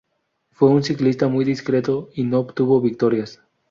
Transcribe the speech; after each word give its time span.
Fue 0.49 0.69
un 0.71 0.81
ciclista 0.83 1.27
muy 1.27 1.45
discreto 1.45 2.09
y 2.15 2.23
no 2.23 2.39
obtuvo 2.39 2.81
victorias. 2.81 3.39